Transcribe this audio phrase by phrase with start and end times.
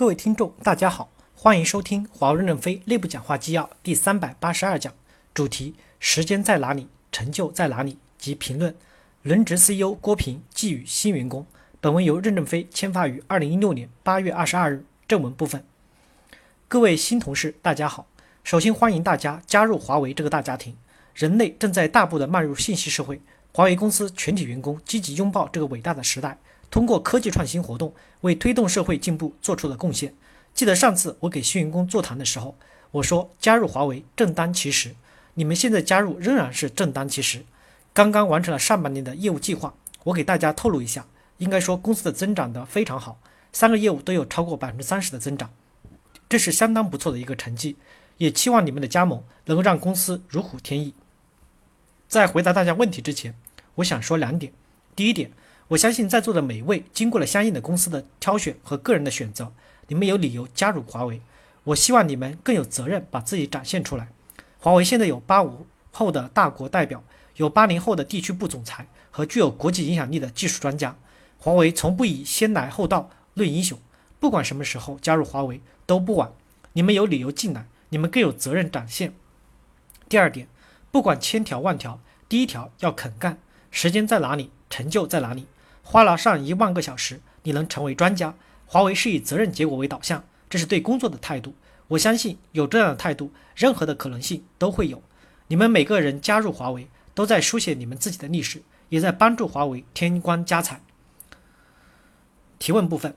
[0.00, 4.94] 各位听众，大家好，欢迎收听华为任正非内部讲话纪要第三百八十二讲，
[5.34, 8.74] 主题：时间在哪里，成就在哪里及评论。
[9.20, 11.44] 轮值 CEO 郭平寄语新员工。
[11.82, 14.86] 本文由任正非签发于二零一六年八月二十二日。
[15.06, 15.62] 正文部分，
[16.66, 18.06] 各位新同事，大家好。
[18.42, 20.74] 首先欢迎大家加入华为这个大家庭。
[21.14, 23.20] 人类正在大步的迈入信息社会，
[23.52, 26.38] 华为公司全体员工积极拥抱这个伟大的时代。
[26.70, 30.14] 通过科技创新活动，为推动社会进步做出了贡献。
[30.54, 32.56] 记得上次我给新员工座谈的时候，
[32.92, 34.94] 我说加入华为正当其时。
[35.34, 37.44] 你们现在加入仍然是正当其时。
[37.92, 41.06] 刚刚完成了上半年的业务计划，我给大家透露一下，
[41.38, 43.18] 应该说公司的增长的非常好，
[43.52, 45.50] 三个业务都有超过百分之三十的增长，
[46.28, 47.76] 这是相当不错的一个成绩。
[48.18, 50.94] 也期望你们的加盟能够让公司如虎添翼。
[52.06, 53.34] 在回答大家问题之前，
[53.76, 54.52] 我想说两点。
[54.94, 55.32] 第一点。
[55.70, 59.52] 我相信在座的每一位经过了相应的公司的挑选和个人的选择，
[59.86, 61.22] 你们有理由加入华为。
[61.62, 64.08] 我希望你们更有责任把自己展现出来。
[64.58, 67.04] 华为现在有八五后的大国代表，
[67.36, 70.96] 有八零后的地区部总裁和具有国际影响力的技术专家。
[71.38, 73.78] 华为从不以先来后到论英雄，
[74.18, 76.32] 不管什么时候加入华为都不晚。
[76.72, 79.14] 你们有理由进来，你们更有责任展现。
[80.08, 80.48] 第二点，
[80.90, 83.38] 不管千条万条，第一条要肯干。
[83.70, 85.46] 时间在哪里，成就在哪里。
[85.82, 88.34] 花了上一万个小时，你能成为专家？
[88.66, 91.54] 华为是以责任结果为导向，这是对工作的态度。
[91.88, 95.02] 我相信有这样的态度，任何的可能性都会有。
[95.48, 100.80] 你们每个人加入华为，都在书写你们自己的历史，也在帮助华为添光加彩。
[102.60, 103.16] 提问部分：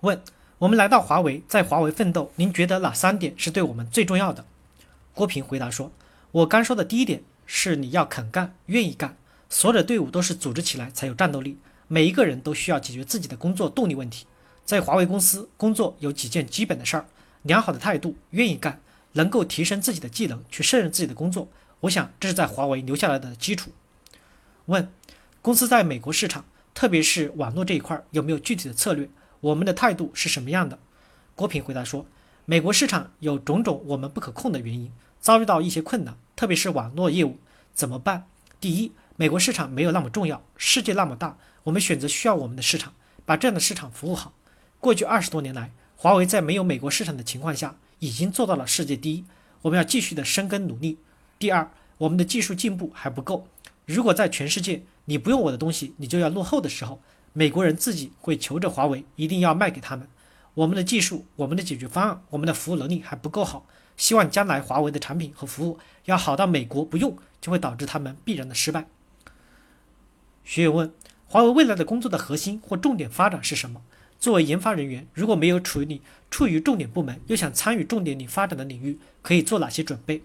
[0.00, 0.20] 问
[0.58, 4.44] 我们来到华为，在华为奋斗，您觉得哪三点是对我们最重要的？
[5.12, 5.92] 郭平回答说
[6.32, 9.16] ：“我刚说的第一点是你要肯干，愿意干。”
[9.48, 14.26] 所有的队伍都是组织起来才有战斗力，每一个人都需要解决自己的工作动力问题。
[14.64, 17.06] 在华为公司工作有几件基本的事儿：
[17.42, 18.80] 良好的态度，愿意干，
[19.12, 21.48] 能够提升自己的技能去胜任自己的工作。
[21.80, 23.70] 我想这是在华为留下来的基础。
[24.66, 24.90] 问：
[25.42, 29.08] 公司在美国市场，特别是网络这一块有没有具体的策略？
[29.40, 30.78] 我们的态度是什么样的？
[31.34, 32.06] 郭平回答说：
[32.46, 37.36] 美国市场有种种我们不可控的原因，遭遇到一些困难，特别是网络业务
[37.74, 38.26] 怎么办？
[38.58, 38.92] 第一。
[39.16, 42.92] 美国市场没有那么重要，世界那么大，我们选择需要我们的市场，
[43.24, 44.32] 把这样的市场服务好。
[44.80, 49.24] 过去二十多年来，华为在没有美国市场的情况下，已经做到了世界第一。
[49.62, 50.98] 我们要继续的深耕努力。
[51.38, 53.46] 第二，我们的技术进步还不够。
[53.86, 57.00] 如果在全世界你不用我的东西，你就要落后的时候，
[57.32, 60.08] 美国人自己会求着华为一定要卖给他们。
[60.54, 63.64] 我们的技术、我们的解决方案、我们的服务能力还不够好。
[63.96, 68.88] 希望将来华为的产品和服务要好到美国不用，就会导致他们必然的失败。
[70.54, 70.92] 学员问：
[71.26, 73.82] 华为未来的工作的核心或重点发展是什么？
[74.20, 76.00] 作为研发人员，如果没有处于
[76.30, 80.22] 处于重点部门，又想参与重点领发展的领域，可以做哪些准备？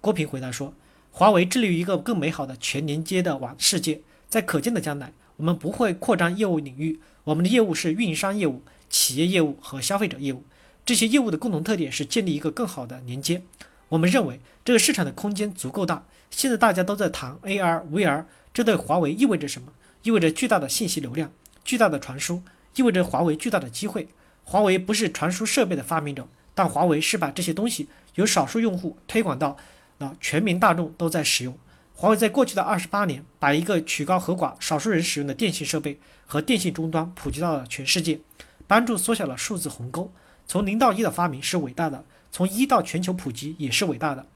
[0.00, 0.74] 郭平回答说：
[1.12, 10.42] 华为致力于一个更美好的全连接的网世界，在可见的将来，我们不会扩张业务领域，我们的业务是运营商业务、企业业务和消费者业务。
[10.84, 13.42] 这些业务的共同特点是建立一个更好的连接。
[13.90, 16.04] 我们认为这个市场的空间足够大。
[16.32, 18.24] 现在大家都在谈 AR、VR。
[18.52, 19.72] 这对华为意味着什么？
[20.02, 21.30] 意味着巨大的信息流量、
[21.62, 22.42] 巨大的传输，
[22.74, 24.08] 意味着华为巨大的机会。
[24.44, 29.56] 华为不是传输设备的发明者，但华为是把这些东西由少数用户推广到
[29.98, 31.56] 了全民大众都在使用。
[31.94, 38.18] 华为在过去的二十八年，把一个曲高和寡、少数人使用的电信设备和电信终端普及到了全世界，
[38.66, 40.10] 帮助缩小了数字鸿沟。
[40.46, 44.26] 从零到一的发明是伟大的，从一到全球普及也是伟大的。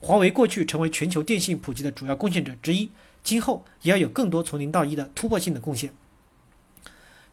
[0.00, 2.90] 华为过去成为全球电信普及的主要贡献者之一。
[3.24, 5.92] 今后也要有更多从零到一的突破性的贡献。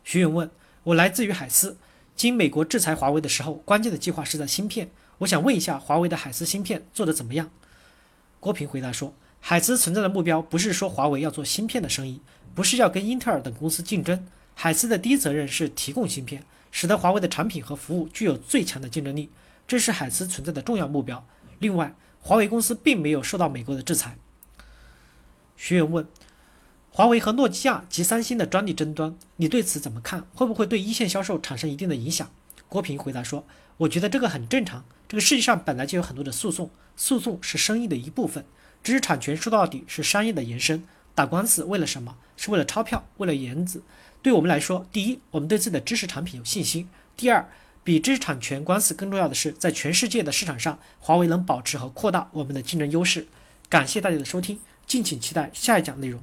[0.03, 0.50] 徐勇问
[0.84, 1.78] 我来自于海思，
[2.16, 4.90] 经美国制裁华为的时候，关键的计划是在芯片。
[5.19, 7.51] 我想问一下，华为的海思芯片做得怎么样？
[8.40, 12.22] 郭平回答说，海思存在的目标不是说华为要做芯片的生意，
[12.56, 14.25] 不是要跟英特尔等公司竞争。
[14.56, 19.30] 海思的第一责任是提供芯片，使得华为的产品和服务具有最强的竞争力，
[19.68, 21.24] 这是海思存在的重要目标。
[21.60, 24.18] 另外，华为公司并没有受到美国的制裁。
[25.62, 26.08] 学员问：
[26.90, 30.25] 华为和诺基亚及三星的专利争端，你对此怎么看？
[30.34, 32.31] 会不会对一线销售产生一定的影响？
[32.68, 33.46] 郭平回答说
[33.78, 34.84] ：“我觉得这个很正常。
[35.08, 38.44] 这个世界上本来就有很多的诉讼，诉讼是生意的一部分。
[38.84, 40.84] 知识产权说到底是商业的延伸。
[41.13, 42.18] 打官司为了什么？
[42.36, 43.84] 是为了钞票，为了颜子。
[44.24, 46.86] 对我们来说，第一，我们对自己的知识产品有信心；
[47.16, 47.48] 第二，
[47.84, 53.28] 比知识产权官司更重要的是，在全世界的市场上，华为能保持和扩大我们的竞争优势。
[53.69, 54.60] 感谢大家的收听。
[54.86, 56.19] 敬请期待下一讲内容。